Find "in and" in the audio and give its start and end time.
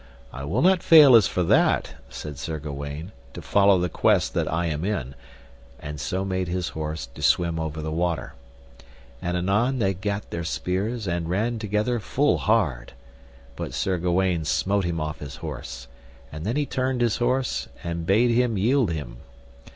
4.83-5.99